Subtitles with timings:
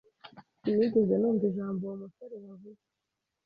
[0.59, 2.83] Sinigeze numva ijambo uwo musore yavuze.